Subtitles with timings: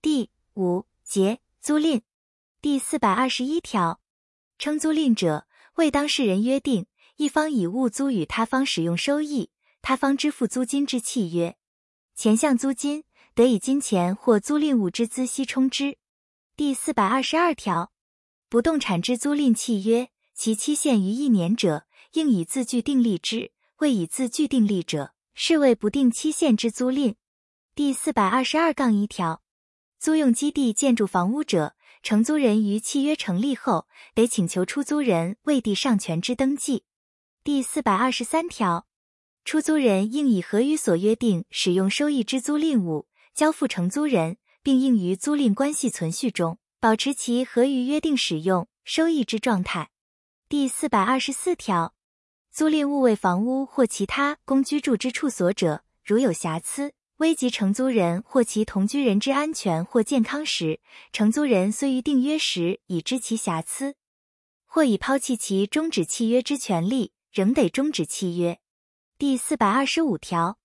[0.00, 2.02] 第五节租赁
[2.62, 4.00] 第四百二十一条，
[4.56, 6.86] 称租赁者，为当事人约定
[7.16, 9.50] 一方以物租与他方使用收益，
[9.82, 11.56] 他方支付租金之契约。
[12.14, 13.02] 前项租金
[13.34, 15.98] 得以金钱或租赁物之孳息充之。
[16.54, 17.90] 第四百二十二条，
[18.48, 27.16] 不动产之租赁契约，其期限于一年者，应以字据订立之；未以字据订立者，视为不定期限之租赁。
[27.74, 29.42] 第四百二十二杠一条。
[29.98, 36.84] 租用基地建筑房屋者，承租人于契约成立后，得请求出租人为地上权之登记。
[37.42, 38.86] 第四百二十三条，
[39.44, 49.90] 出租人应以合于所约定使用收益之租赁物交付承租人，并应于租赁关系存续中保持其合于约定使用收益之状态。
[50.48, 51.94] 第四百二十四条，
[52.52, 56.92] 租赁物为房屋或其他公居住之处所者，如有瑕疵。
[57.18, 60.78] 危及承租人或其同居人之安全或健康时，
[61.12, 63.96] 承租人虽于订约时已知其瑕疵，
[64.66, 68.60] 或已抛弃其终止契约之权利，仍得终止契约。
[69.18, 70.58] 第四百二十五条，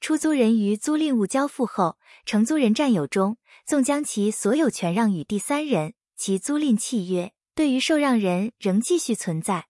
[0.00, 9.68] 出租人于租赁物交付后，承租人占有中，纵将其所有权让与第三人，其租赁契约对于受让人仍继续存在。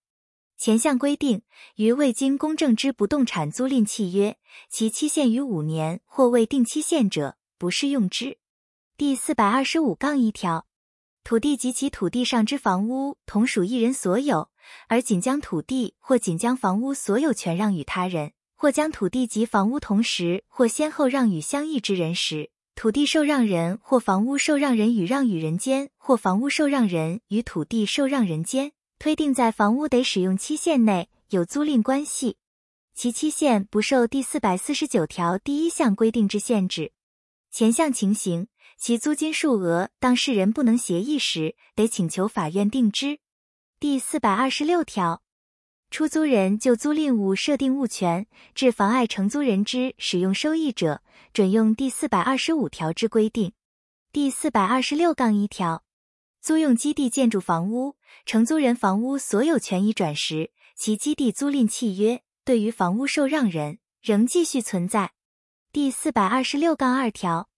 [0.62, 1.42] 前项规定，
[1.74, 4.36] 于未经公证之不动产租赁契约，
[4.70, 8.38] 其期限于五年或未定期限者，不适用之。
[8.96, 10.68] 第四百二十五杠一条，
[11.24, 14.50] 土地及其土地上之房屋同属一人所有，
[14.86, 28.70] 而仅将土地或仅将房屋所有权让与他人，或将土地及房屋同时或先后让与相异之人时，土地受让人或房屋受让人与让与人间，或房屋受让人与土地受让人间。
[29.03, 32.36] 推定在房屋得使用期限内有租赁关系，
[32.95, 36.92] 其期限不受第四百四十九条第一项规定之限制。
[37.50, 38.47] 前项情形，
[38.78, 43.19] 其租金数额当事人不能协议时，得请求法院定之。
[43.80, 45.20] 第四百二十六条，
[45.91, 51.02] 出租人就租赁物设定物权，致妨碍承租人之使用收益者，
[51.33, 53.52] 准用第四百二十五条之规定。
[54.13, 55.83] 第四百二十六杠一条。
[56.42, 57.95] 租用基地建筑房屋，
[58.27, 65.13] 承租人房屋所有权已转时，其基地租赁契约对于房屋受让人仍继续存在。
[65.70, 67.48] 第四百二十六杠二条，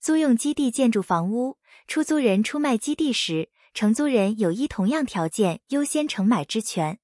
[0.00, 6.96] 租用基地建筑房屋，出租人出卖基地时，承租人有依同样条件优先承买之权；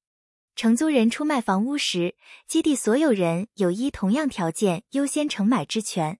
[0.54, 2.14] 承租人出卖房屋时，
[2.46, 6.18] 基地所有人有依同样条件优先承买之权。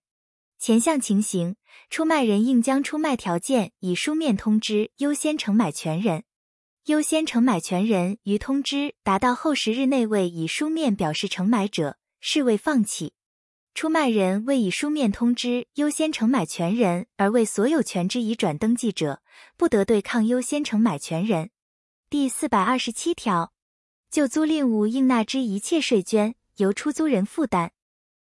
[0.58, 1.56] 前项情形，
[1.90, 6.24] 出卖人应将出卖条件以书面通知优先承买权人，
[6.86, 13.14] 优先承买权人于通知达到后十日内未以书面表示承买者，视为放弃。
[13.74, 19.22] 出卖人未以书面通知优先承买权人而为所有权之移转登记者，
[19.56, 21.50] 不得对抗优先承买权人。
[22.10, 23.52] 第四百二十七条，
[24.10, 27.72] 就租赁物应纳之一切税捐由出租人负担。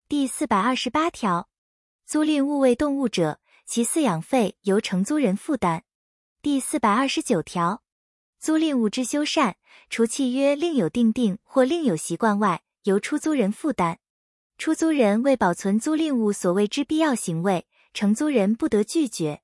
[0.09, 1.47] 第四百二十八条。
[2.09, 5.83] 租赁物为动物者，其饲养费由承租人负担。
[6.41, 7.83] 第四百二十九条，
[8.39, 9.53] 租赁物之修缮，
[9.91, 13.99] 除契约另有定定或另有习惯外，由出租人负担。
[14.57, 19.43] 出租人为保存租赁物所谓之必要行为，承租人不得拒绝。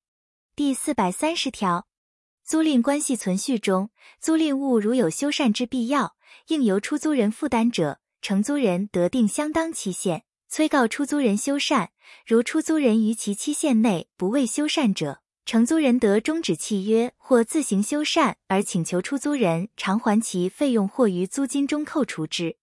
[0.56, 1.86] 第四百三十条，
[2.44, 6.16] 租赁关系存续中，租赁物如有修缮之必要，
[6.48, 10.25] 应由出租人负担者，承租人得定相当期限。
[10.48, 11.90] 催告出租人修缮，
[12.26, 22.58] 如出租人于其期限内不为修缮者，承租人得终止契约或自行修缮，而请求出租人偿还其费用或于租金中扣除之。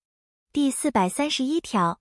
[0.53, 2.01] 第四百三十一条，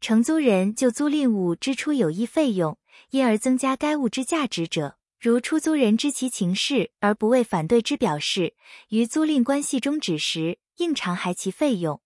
[0.00, 2.78] 承租人就租赁物支出有益费用，
[3.10, 8.54] 因而增加该物之价值者，如出租人知其情势而不为反对之表示，
[8.90, 12.00] 于租赁关系终止时应偿还其费用，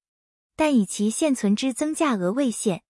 [0.57, 2.83] 但以其现存之增价额为限。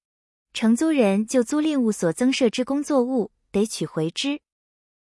[0.60, 4.40] 承租人就租赁物所增设之工作物得取回之，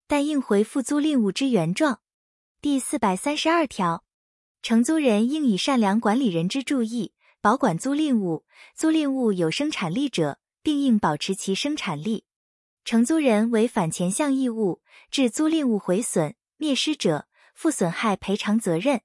[0.06, 2.02] 但应回复租赁物之原状。
[2.60, 4.04] 第四百三十二条，
[4.62, 8.44] 承租人应以善良管理人之注意保管租赁物，
[8.76, 12.26] 租赁物有生产力者，并应保持其生产力。
[12.84, 19.00] 承租人违反前项义务，致租赁物毁损、灭失者，负损害赔偿责任，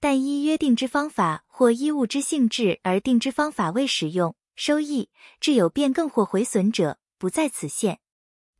[0.00, 4.34] 但依约定之方法或依物之性质而定之方法未使用。
[4.54, 5.10] 收益
[5.40, 8.00] 致有变更或毁损者，不在此限。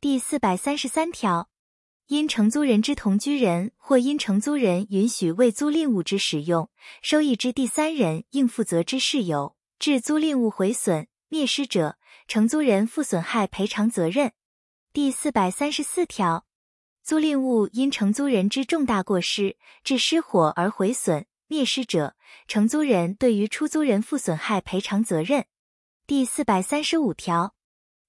[0.01, 1.49] 第四百三十三条，
[2.07, 6.69] 因承租人之同居人或因承租人允许未租赁物之使用，
[7.01, 11.97] 收益之第三人应负责之事由，致租赁物毁损、灭失者，
[12.27, 14.33] 承租人负损害赔偿责任。
[14.91, 16.45] 第四百三十四条，
[17.01, 22.15] 租赁物因承租人之重大过失致失火而毁损、灭失者，
[22.47, 25.45] 承租人对于出租人负损害赔偿责任。
[26.05, 27.55] 第四百三十五条，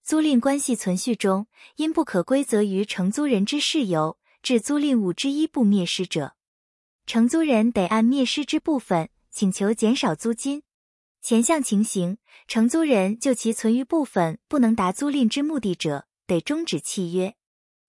[0.03, 1.47] 租赁关系存续中，
[1.77, 6.35] 因不可归责于承租人之事由，致租赁物之一部灭失者，
[7.07, 10.65] 承租人得按灭失之部分请求减少租金。
[11.23, 12.19] 前项情形，
[12.49, 17.37] 承租人就其存余部分不能达租赁之目的者，得终止契约。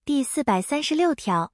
[0.06, 1.52] 第四百三十六条，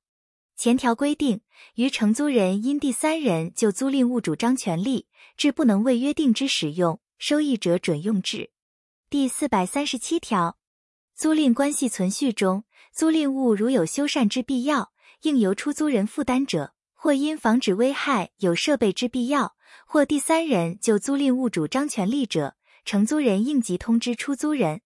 [0.57, 1.39] 前条规定，
[1.75, 5.07] 于承租人因第三人就租赁物主张权利，
[5.37, 8.49] 致不能为约定之使用收益者，准用之。
[9.07, 10.57] 第四百三十七条，
[11.13, 14.91] 租赁关系存续中，租赁物如有修缮之必要，
[15.21, 24.81] 应由出租人负担者，或因防止危害有设备之必要，或第三人就租赁物主张权利者，承租人应即通知出租人，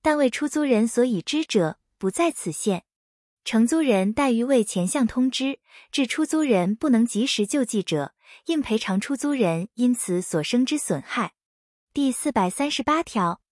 [0.00, 2.84] 但为出租人所已知者，不在此限。
[3.44, 5.58] 承租人怠于为前项通知，
[5.90, 8.14] 致出租人不能及时救济者，
[8.46, 11.32] 应赔偿出租人因此所生之损害。
[11.94, 13.42] 第四百三十八条，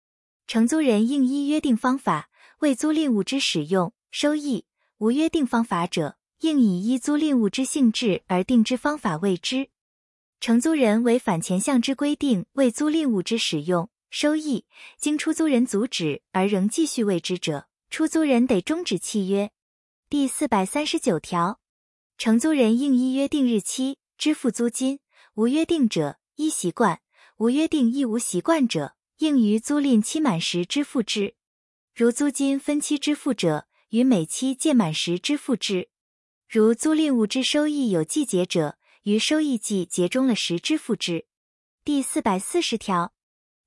[0.46, 4.64] 承租人应依约定方法为租赁物之使用收益；
[4.96, 9.68] 无约定方法者，应以依租赁物之性质而定之方法为之。
[10.40, 14.64] 承租人违反前项之规定为租赁物之使用收益，
[14.96, 19.50] 经出租人阻止而仍继续为之者，出租人得终止契约。
[20.08, 21.60] 第四百三十九条，
[22.16, 25.00] 承租人应依约定日期支付租金，
[25.34, 27.02] 无约定者依习惯，
[27.40, 31.36] 无约定亦无习惯者，应于租赁期满时支付之。
[31.94, 35.88] 如租金分期支付者，于每期届满时支付之。
[36.46, 41.24] 如租赁物之收益有季节者，于收益季结终了时支付之。
[41.82, 43.14] 第四百四十条，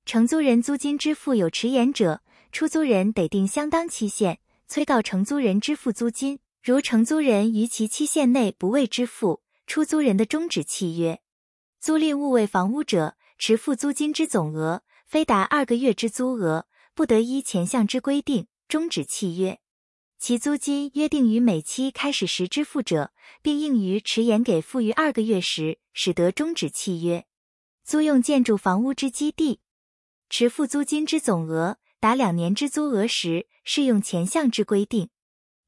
[0.06, 2.22] 承租人租金支付有迟延者，
[2.52, 4.38] 出租人得定相当期限。
[4.68, 11.20] 催告承租人支付租金，如承租人于其期限内不未支付，出租人的终止契约。
[11.80, 19.60] 租赁物为房屋者，迟付租金之总额非达二个月之租额，不得依前项之规定终止契约。
[20.18, 27.26] 其租金约定于每期开始时支付者，并应于迟延给付于二个月时，使得终止契约。
[27.84, 29.60] 租用建筑房屋之基地，
[30.30, 31.78] 迟付租金之总额。
[32.00, 35.08] 达两年之租额时，适用前项之规定。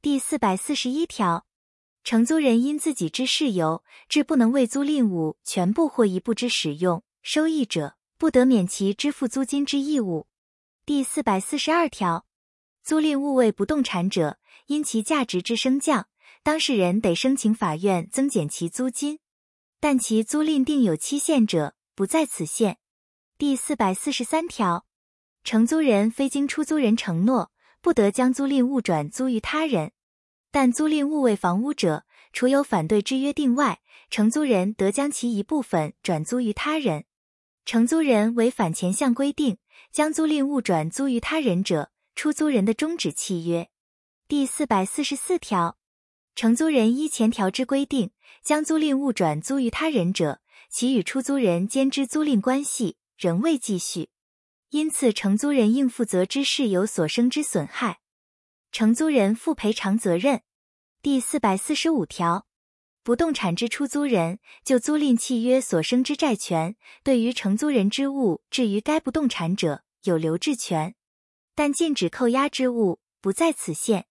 [0.02, 1.46] 第四百四十一条，
[2.04, 10.28] 承租人因自己之事由，致不能为租赁物全部或一部之使用收益者，不得免其支付租金之义务。
[10.84, 12.24] 第四百四十二条，
[12.84, 16.06] 租赁物为不动产者，因其价值之升降，
[16.44, 19.18] 当事人得申请法院增减其租金，
[19.80, 22.78] 但其租赁定有期限者，不在此限。
[23.36, 24.86] 第四百四十三条。
[25.42, 27.50] 承租人非经出租人承诺，
[27.80, 29.90] 不得将租赁物转租于他人。
[30.52, 33.80] 但租赁物为房屋者，除有反对之约定外，
[34.10, 37.04] 承租人得将其一部分转租于他人。
[37.66, 39.58] 承租人违反前项规定，
[39.90, 43.68] 将租赁物转租于他人者，出租人的终止契约。
[44.28, 45.76] 第四百四十四条，
[46.36, 50.40] 承租人依前条之规定，将租赁物转租于他人者，
[50.70, 54.10] 其与出租人间之租赁关系仍未继续。
[54.70, 57.98] 因此，承租人应负责之事有所生之损害，
[58.70, 60.42] 承租人负赔偿责任。
[61.02, 62.45] 第四百四十五条，
[63.06, 70.96] 不动产之出租人就租赁契约所生之债权，对于承租人之物置于该不动产者有留置权，
[71.54, 74.06] 但禁止扣押之物不在此限。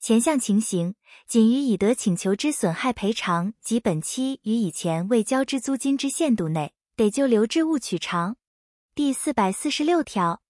[0.00, 0.94] 前项情形，
[1.26, 8.38] 仅于已得请求之损害赔偿及本期与以前未交之租金之限度内，得就留置物取偿。
[8.94, 10.40] 第四百四十六条，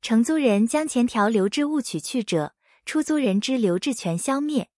[0.00, 2.54] 承租人将前条留置物取去者，
[2.86, 4.68] 出租人之留置权消灭，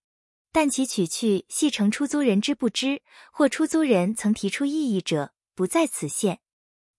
[0.55, 6.39] 但其取去系承出租人之不知，或出租人曾提出异议者，不在此限。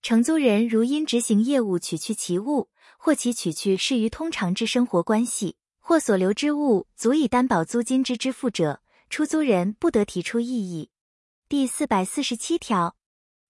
[0.02, 10.90] 承租人如因执行业务取去其物，或其取去适于通常之生活关系，或所留之物足以担保租金之支付者，出租人不得提出异议。
[11.48, 12.98] 第四百四十七条，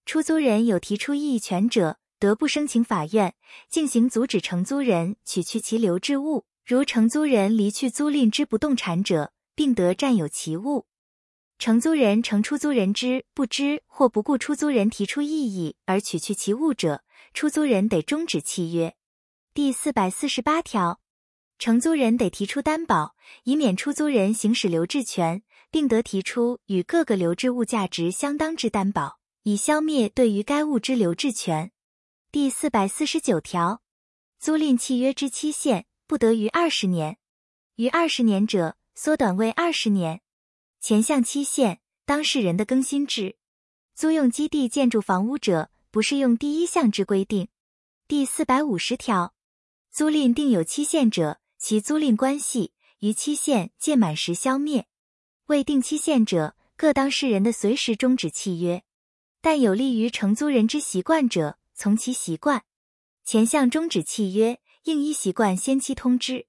[0.04, 1.98] 出租人有提出异议权者。
[2.18, 3.34] 得不申请法院
[3.68, 10.86] 进行阻止承租人取去其留置物，如承租人离去租赁之不动产者，并得占有其物。
[11.58, 18.94] 承租人承出租人之不知或不顾出租人提出异议而取去其物者，出租人得终止契约。
[19.54, 21.00] 第四百四十八条，
[21.58, 31.72] 承租人得提出担保，以免出租人行使留置权，并得提出与各个留置物价值相当之担保，以消灭对于该物之留置权。
[32.30, 33.80] 第四百四十九条，
[34.38, 37.16] 租赁契约之期限不得逾二十年，
[37.76, 40.22] 逾二十年者缩短为二十年。
[40.80, 43.36] 前项期限，当事人的更新制。
[43.94, 47.48] 租用基地建筑房屋者，不适用第一项之规定。
[48.08, 49.34] 第四百五十条，
[49.90, 54.84] 租赁定有期限者，其租赁关系于期限届满时消灭；
[55.48, 58.82] 未定期限者，各当事人的随时终止契约。
[59.42, 62.64] 但有利于承租人之习惯者，从其习惯。
[63.22, 66.46] 前项终止契约，应依习惯先期通知。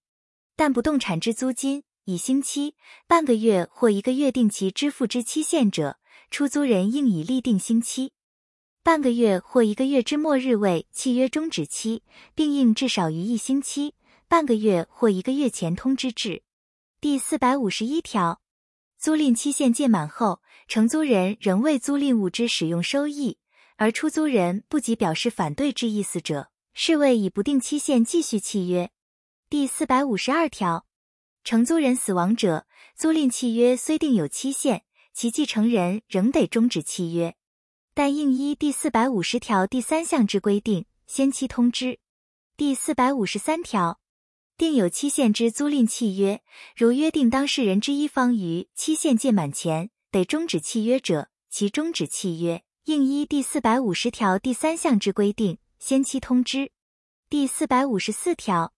[0.56, 2.74] 但不动产之租金以星期、
[3.06, 6.00] 半个月或一个月定期支付之期限者，
[6.32, 8.14] 出租人应以立定星期、
[8.82, 13.94] 半个月或一个月之末日为契约终止期，并应至少于一星期、
[14.30, 16.44] 半个月或一个月前通知至。
[17.02, 18.40] 第四百五十一条，
[18.98, 23.38] 租赁期限届满后，承租人仍未租赁物之使用收益，
[23.76, 28.90] 而出租人不及表示反对之意思者，视为以不定期限继续契约。
[29.50, 30.86] 第四百五十二条，
[31.48, 34.82] 承租人死亡者，租赁契约虽定有期限，
[35.13, 37.38] 其继承人仍得终止契约，
[37.94, 42.00] 但应依第四百五十条第三项之规定，先期通知。
[42.58, 44.01] 第四百五十三条，
[44.58, 46.42] 定有期限之租赁契约，
[46.75, 56.74] 如约定当事人之一方于期限届满前得终止契约者，其终止契约应依第四百五十条第三项之规定，先期通知。
[57.30, 58.74] 第四百五十四条。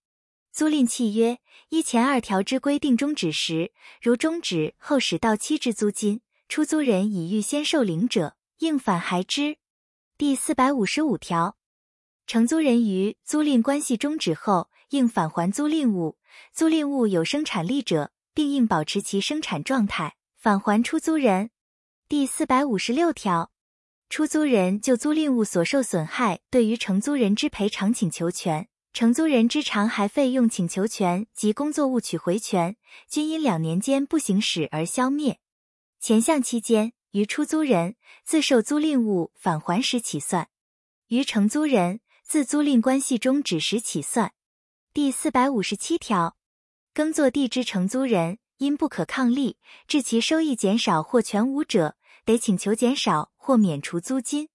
[0.60, 1.40] 租赁契约
[1.70, 9.56] 依前二条之规定终止时，如终止后始到期之租金，出租人已预先受领者，应返还之。
[10.18, 11.56] 第四百五十五条，
[12.28, 16.18] 承租人于租赁关系终止后，应返还租赁物。
[16.52, 21.52] 租赁物有生产力者，并应保持其生产状态，返还出租人。
[22.10, 23.54] 第四百五十六条，
[24.10, 28.68] 出租人就租赁物所受损害，对于承租人之赔偿请求权。
[28.92, 32.76] 承租人之偿还费用请求权及工作物取回权，
[33.08, 35.40] 均因两年间不行使而消灭。
[36.00, 40.46] 前项期间，于出租人自受租赁物返还时起算；
[41.08, 44.34] 于承租人自租赁关系终止时起算。
[44.92, 46.36] 第四百五十七条，
[46.94, 54.50] 耕作地之承租人因不可抗力致其收益减少或全无者，得请求减少或免除租金。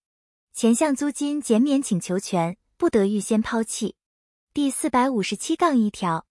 [0.52, 3.96] 前项租金减免请求权不得预先抛弃。
[4.54, 6.28] 第四百五十七杠一条，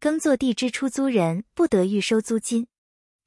[0.00, 2.66] 耕作地之出租人不得预收租金，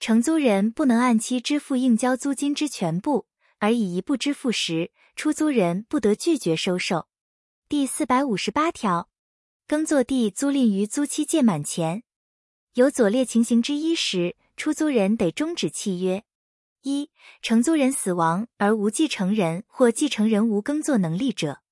[0.02, 3.26] 承租人不能按期支付应交租金之全部，
[3.60, 7.08] 而以一部支付时，出租人不得拒绝收受。
[7.70, 9.08] 第四百五十八条，
[9.66, 12.04] 耕作地租赁于租期届满前，
[12.74, 16.26] 有左列情形之一时，出租人得终止契约：
[16.82, 17.10] 一、
[17.42, 21.63] 承租人死亡而无继承人或继承人无耕作能力者。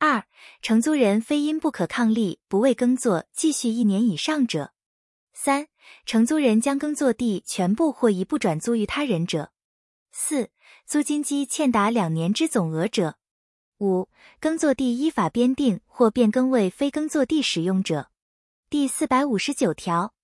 [0.00, 0.24] 二、
[0.62, 4.72] 承租人非因不可抗力不为耕作继续一年以上者；
[5.32, 5.66] 三、
[6.06, 9.50] 承租人将耕作地全部或一部转租于他人者；
[10.12, 10.50] 四、
[10.86, 13.14] 租金基欠达两年之总额者；
[13.78, 18.10] 五、耕作地依法编定或变更为非耕作地使用者。
[18.70, 20.14] 第四百五十九条，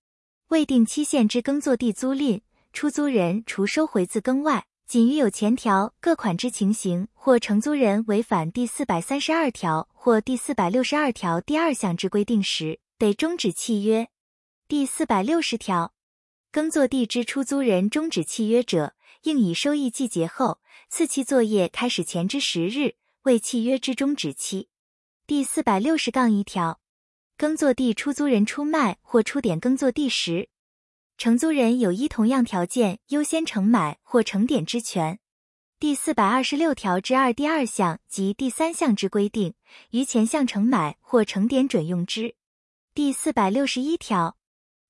[0.47, 2.39] 未定期限之耕作地租赁，
[2.71, 4.67] 出租人除收回自耕外。
[4.87, 14.09] 仅于有前条各款之情形，或承租人违反第四百三十二条或第四百六十二条第二项之规定时，得终止契约。
[14.67, 15.93] 第四百六十条，
[16.51, 24.69] 耕作地之出租人终止契约者，应以收益季节后次期作业开始前之十日为契约之终止期。
[25.25, 26.79] 第四百六十杠一条，
[27.35, 30.49] 耕作地出租人出卖或出点耕作地时，
[31.17, 35.19] 承租人有依同样条件优先承买或承点之权。
[35.79, 39.53] 第四百二十六条之二第二项及第三项之规定，
[39.91, 42.35] 于前项承买或承点准用之。
[42.93, 44.37] 第四百六十一条，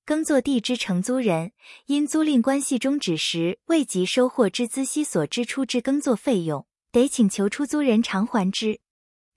[0.04, 1.52] 耕作地之承租人
[1.86, 8.80] 因租赁关系终止时未及收获之孳息所支出之耕作费用，得请求出租人偿还之，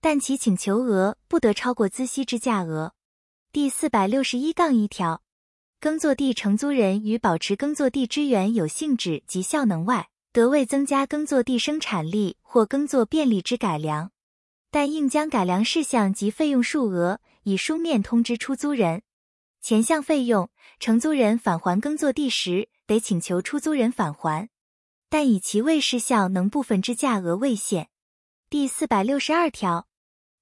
[0.00, 2.94] 但其请求额不得超过孳息之价额。
[3.52, 5.22] 第四百六十一杠一条。
[5.80, 14.10] 耕作地承租人于保持耕作地之原有性质及效能外，得为增加耕作地生产力或耕作便利之改良，
[14.72, 19.02] 但应将改良事项及费用数额以书面通知出租人。
[19.60, 24.48] 前项费用，承租人返还耕作地时，得请求出租人返还，
[25.08, 27.88] 但以其未失效能部分之价额为限。
[28.50, 29.86] 第四百六十二条，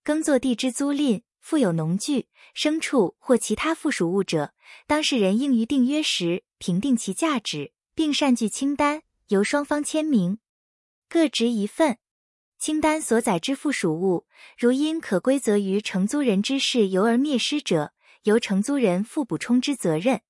[0.02, 1.24] 耕作地之租赁。
[1.38, 2.26] 附有农具、
[2.56, 4.52] 牲畜或其他附属物者，
[4.86, 10.38] 当事人应于订约时评定其价值，并善具清单，由双方签名，
[11.08, 11.98] 各执一份。
[12.58, 17.92] 清单所载之附属物，如因可归责于承租人之事由而灭失者，
[18.22, 20.22] 由承租人负补充之责任。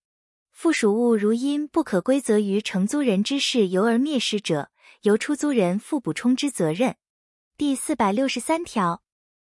[0.50, 4.71] 附属物如因不可归责于承租人之事由而灭失者，
[5.02, 6.97] 由出租人负补充之责任。
[7.57, 9.02] 第四百六十三条，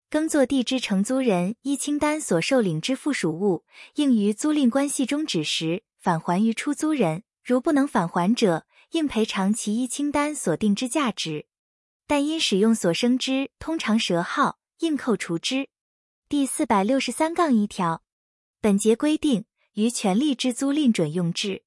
[0.10, 7.24] 耕作地之承租人依清单所受领之附属物，应于租赁关系终止时返还于出租人。
[7.44, 11.46] 如不能返还者，应赔偿其依清单所定之价值。
[12.08, 15.70] 但因使用所生之通常折号，应扣除之。
[16.28, 18.04] 第四百六十三杠一条，
[18.62, 21.64] 本节规定于权利之租赁准用之。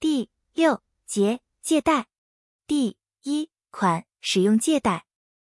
[0.00, 2.08] 第六节借贷
[2.66, 5.06] 第一款使用借贷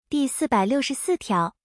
[0.09, 1.58] 第四百六十四条，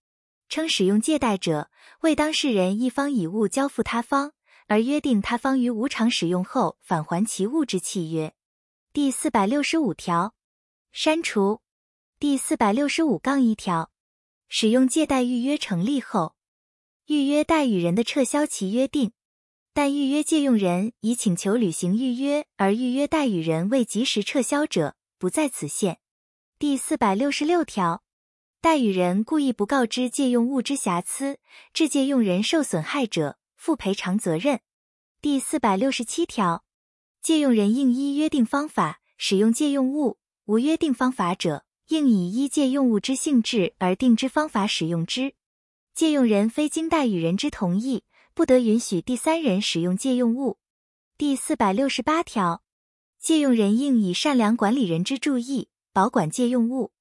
[0.54, 4.34] 称使用借贷者，为当事人一方以物交付他方，
[4.68, 8.36] 而约定他方于无偿使用后返还其物之契约。
[8.94, 10.36] 第四百六十五条，
[10.92, 11.62] 删除。
[12.20, 13.90] 第四百六十五杠一条，
[14.48, 16.36] 使用借贷预约成立后，
[17.08, 19.12] 预约贷与人的撤销其约定，
[19.74, 25.98] 但预约借用人已请求履行预约，而预约贷与人未及时撤销者，不在此限。
[26.60, 28.03] 第四百六十六条，
[28.64, 31.38] 代与人故意不告知借用物之瑕疵，
[31.74, 34.62] 致借用人受损害者，负赔偿责任。
[35.20, 36.64] 第四百六十七条，
[37.22, 41.66] 借用人应依约定方法使用借用物，无约定方法者。
[41.90, 45.36] 应以依借用物之性质而定之方法使用之。
[45.94, 50.58] 借用人非经代与人之同意，不得允许第三人使用借用物。
[51.18, 52.64] 第四百六十八条，
[53.20, 56.93] 借用人应以善良管理人之注意保管借用物。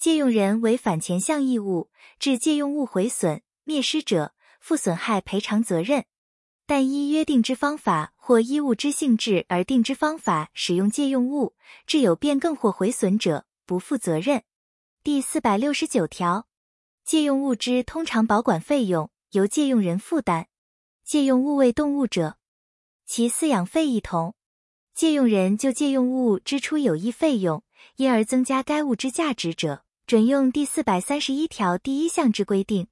[0.00, 6.06] 借用人违反前项义务，致借用物毁损、灭失者，负损害赔偿责任。
[6.66, 11.54] 但依约定之方法或依物之性质而定之方法使用借用物，
[11.86, 13.44] 致有变更或毁损者。
[13.66, 14.42] 不负责任。
[15.04, 16.48] 第四百六十九条，
[17.04, 20.48] 借用物之通常保管费用由借用人负担。
[21.04, 22.36] 借用物为动物者，
[23.06, 24.34] 其饲养费一同。
[24.92, 27.62] 借用人就借用物支出有益费用，
[27.94, 32.88] 因而增加该物之价值者，准用第四百三十一条第一项之规定。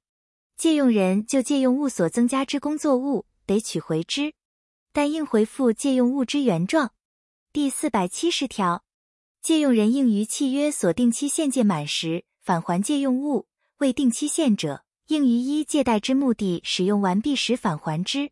[0.55, 4.31] 借用人就借用物所增加之工作物得取回之，
[4.93, 6.93] 但应回复借用物之原状。
[7.51, 8.85] 第四百七十条。
[9.41, 13.47] 借用人应于契约所定期限届满时返还借用物，
[13.79, 18.31] 未定期限者，应于依借贷之目的使用完毕时返还之。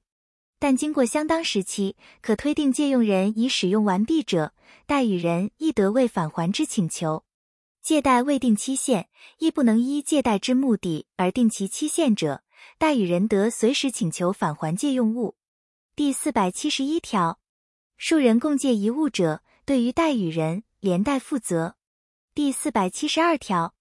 [0.60, 4.54] 但经过相当时期，可推定借用人已使用完毕者，
[4.86, 7.26] 贷与人亦得未返还之请求。
[7.88, 12.44] 借贷未定期限，亦不能依借贷之目的而定其期限者，
[12.78, 15.38] 贷与人得随时请求返还借用物。
[15.96, 17.40] 第四百七十一条，
[17.96, 20.66] 数人共借一物者，对于贷与人。
[20.82, 21.78] 连带负责。
[22.36, 23.74] 第四百七十二条，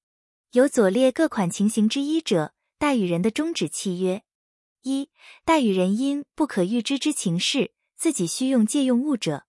[0.53, 4.23] 有左列各款情形之一者，贷与人的终止契约：
[4.83, 5.11] 一、
[5.45, 9.47] 贷与人因不可预知之情事，自己需用借用物者；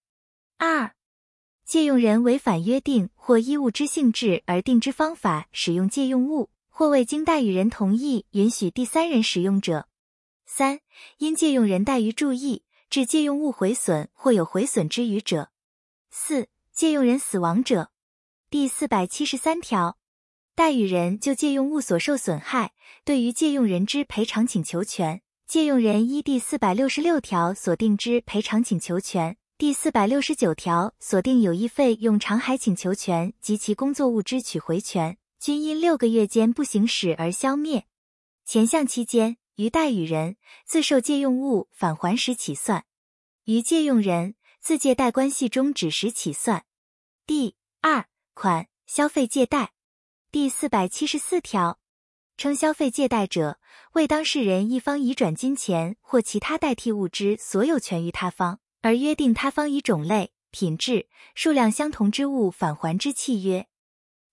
[0.57, 0.95] 二、
[1.67, 9.87] 借用人违反约定或依物之性质而定之方法使用借用物，或未经代与人同意允许第三人使用者；
[10.45, 10.79] 三、
[11.17, 15.49] 因借用人怠于注意，致借用物毁损或有毁损之余者；
[16.09, 16.47] 四。
[16.77, 17.89] 借用人死亡者，
[18.51, 19.97] 第四百七十三条，
[20.53, 37.87] 代与人就借用物所受损害，对于借用人之赔偿请求权，借用人依第四百六十六条所定之赔偿请求权，第四百六十九条锁定有益费用偿还请求权及其工作物之取回权，均因六个月间不行使而消灭。
[38.45, 42.85] 前项期间，于贷与人自受借用物返还时起算，
[43.45, 46.63] 于借用人自借贷关系终止时起算。
[47.25, 49.71] 第二款消费借贷
[50.31, 51.79] 第四百七十四条，
[52.37, 53.59] 称消费借贷者，
[53.93, 63.67] 为当事人一方移转金钱或其他代替物之所有权于他方，而约定他方以种类、品质、数量相同之物返还之契约。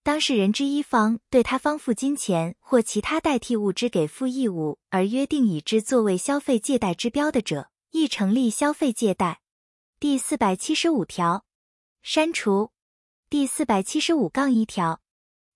[0.03, 9.41] 当事人之一方对他方付金钱或其他代替物之给付义务，而约定以之作为消费借贷之标的者，亦成立消费借贷。
[9.99, 11.47] 第四百七十五条，
[12.03, 12.71] 删除。
[13.31, 15.01] 第四百七十五杠一条，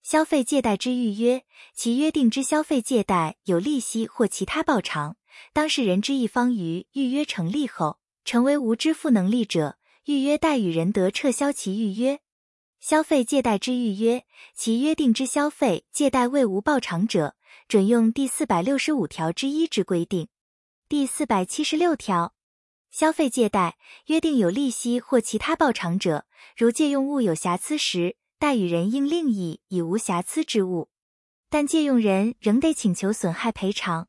[0.02, 5.16] 消费借贷之预约，其约定之消费借贷有利息或其他报偿，
[5.52, 7.98] 当事人之一方于预约成立后
[8.28, 12.20] 成为无支付能力者，预约贷与人得撤销其预约。
[12.78, 17.36] 消费借贷之预约，其约定之消费借贷未无报偿者，
[17.68, 20.28] 准用第四百六十五条之一之规定。
[20.90, 22.34] 第四百七十六条。
[22.90, 30.90] 消费借贷约定有利息或其他报偿者，如借用物有瑕疵时，贷与人应另议以无瑕疵之物，
[31.48, 34.07] 但借用人仍得请求损害赔偿。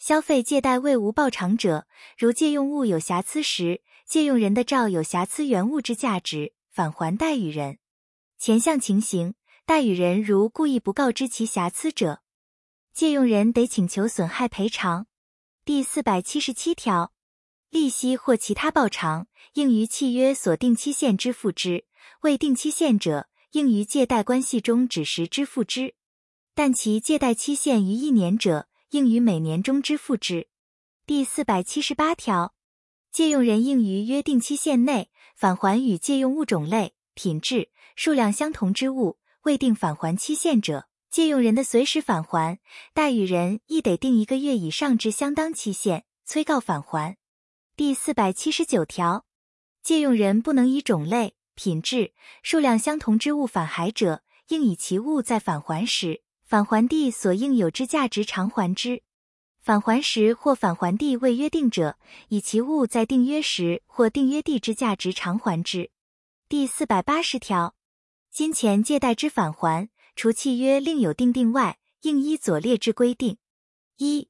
[0.00, 1.86] 消费借贷未无报偿者，
[2.16, 7.76] 如借用物有瑕疵时，借用人的照有瑕疵原物之价值，返还代与人。
[8.38, 9.34] 前项情形，
[9.66, 12.22] 代与人如故意不告知其瑕疵者，
[12.94, 15.06] 借用人得请求损害赔偿。
[15.66, 17.12] 第四百七十七条，
[17.68, 21.84] 利息或其他报偿，应于契约所定期限支付之；
[22.22, 25.94] 未定期限者，应于借贷关系中指时支付之。
[26.54, 30.48] 但其借贷期限于一年者，应于每年中支付之。
[31.06, 32.54] 第四百七十八条，
[33.12, 37.70] 借用人应于约定期限内返还与借用物种类、品质。
[37.94, 42.58] 数量相同之物未定返还期限者，借用人的随时返还，
[42.92, 47.16] 代与人亦得定一个月以上之相当期限，催告返还。
[47.76, 49.24] 第四百七十九条，
[49.84, 59.02] 借用人不能以种类、品质、数量相同之物返还者，应以其物在返还时返还地所应有之价值偿还之；
[59.60, 65.92] 返还时或返还地未约定者，以其物在订约时或订约地之价值偿还之。
[66.48, 67.76] 第四百八十条。
[68.32, 73.38] 金钱借贷之返还，除契约另有订定外，应依左列之规定：
[73.98, 74.28] 一、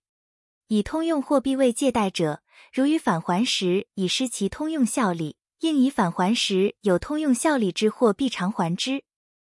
[0.67, 9.05] 以通用货币为借贷者，如于返还时已失其通用效力，应以返还时有通用效力之货币偿还之；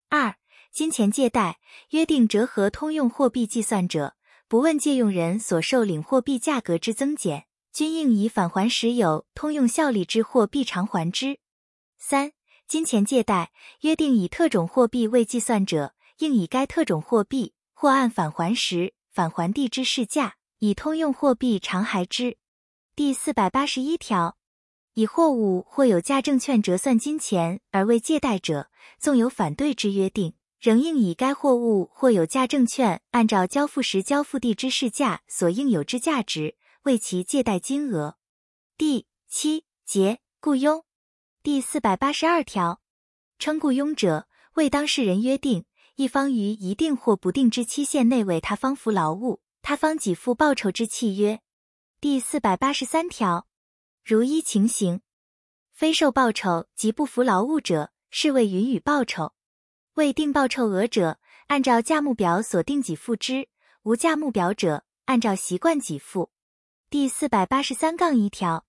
[0.09, 0.37] 二、
[0.75, 1.61] 金钱借贷
[1.91, 4.17] 约定折合通用货币计算者，
[4.49, 11.37] 不问借用人所受领货币价格之增减，均应以返还时有通用效力之货币偿还之；
[11.97, 12.33] 三。
[12.67, 22.37] 金钱借贷约定以特种货币为计算者，应以该特种货币或按返还时返还地之市价，以通用货币偿还之。
[22.97, 24.39] 第四百八十一条，
[24.95, 38.17] 以货物或有价证券折算金钱而为借贷者，纵有反对之约定，仍应以该货物或有价证券按照交付时交付地之市价所应有之价值为其借贷金额。
[38.79, 40.83] 第七节雇佣。
[41.43, 42.81] 第四百八十二条，
[43.39, 51.43] 称雇佣者为当事人约定一方于一定或不定之期限内为他方服劳务，他方给付报酬之契约。
[52.01, 53.47] 第四百八十三条，
[54.03, 55.03] 如一情形
[55.75, 59.34] 非受报酬及不服劳务者，视为允予报酬；
[59.95, 63.47] 未定报酬额者，按照价目表所定给付之；
[63.85, 66.33] 无价目表者，按照习惯给付。
[66.91, 68.67] 第四百八十三杠一条，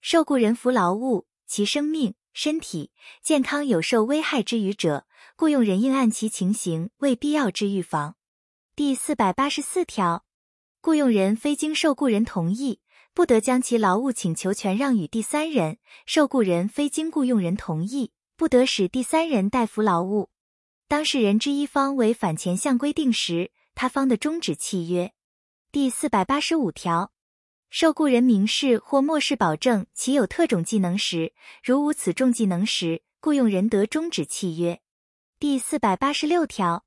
[0.00, 1.26] 受雇人服劳务。
[1.46, 5.06] 其生命、身体健康有受危害之余者，
[5.36, 8.16] 雇用人应按其情形为必要之预防。
[8.74, 10.24] 第四百八十四条，
[10.80, 12.80] 雇用人非经受雇人同意，
[13.12, 15.74] 不得将其劳务请求权让与第三人；
[16.06, 20.30] 受雇人非经雇用人同意，不得使第三人代服劳务。
[20.92, 25.14] 当事人之一方违反前项规定时，他方的终止契约。
[25.70, 27.14] 第四百八十五条。
[27.70, 31.32] 受雇人明示或漠视保证其有特种技能时，
[31.64, 34.82] 如无此种技能时，雇用人得终止契约。
[35.40, 36.84] 第四百八十六条，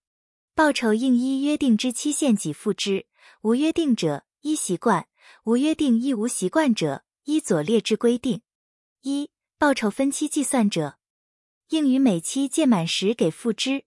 [0.54, 3.08] 报酬应依约定之期限给付之，
[3.42, 5.08] 无约定者依习惯，
[5.46, 8.44] 无约定亦无习惯者依左列之规定：
[9.02, 11.00] 一、报酬分期计算者，
[11.70, 13.80] 应于每期届满时给付之；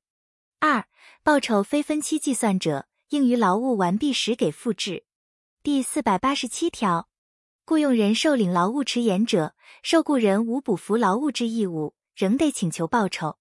[0.60, 0.86] 二、
[1.22, 5.04] 报酬非分期计算者，应于劳务完毕时给付之。
[5.62, 7.08] 第四百八十七条，
[7.64, 13.38] 雇用人受领劳务迟延者，受雇人无补服劳务之义务，仍得请求报酬。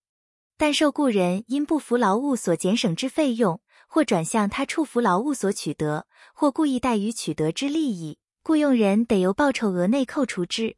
[0.57, 10.77] 但受雇人因不服劳务所减省之费用，或转向他处服劳务所取得，或故意怠于取得之利益，雇用人得由报酬额内扣除之。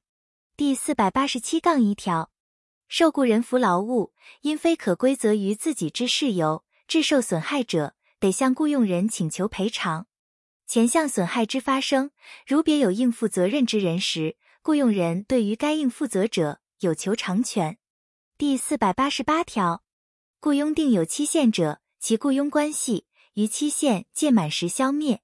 [0.55, 2.31] 第四百八十七杠一条，
[2.89, 10.07] 受雇人服劳务因非可归责于自己之事由致受损害者，得向雇用人请求赔偿。
[10.65, 12.09] 前项损害之发生，
[12.47, 17.77] 如别有应负责任之人时，雇用人对于该应负责者有求偿权。
[18.39, 19.83] 第四百八十八条，
[20.39, 25.17] 雇佣定有期限者，其雇佣关系于期限届满时消灭；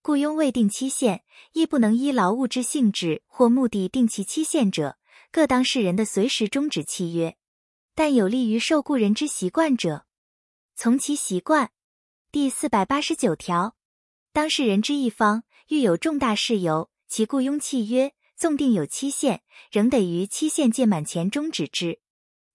[0.00, 4.96] 雇佣未定期限，亦不能依劳务之性质或目的定其期限者，
[5.32, 7.36] 各当事人的随时终止契约。
[7.94, 10.06] 但有利于受雇人之习惯者，
[10.74, 11.70] 从其习惯。
[12.32, 13.76] 第四百八十九条。
[14.32, 22.00] 当事人之一方遇有重大事由，其雇佣契约纵定有期限，仍得于期限届满前终止之。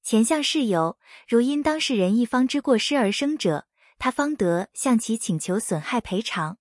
[0.02, 3.68] 前项事由如因当事人一方之过失而生者，
[4.00, 6.58] 他方得向其请求损害赔偿。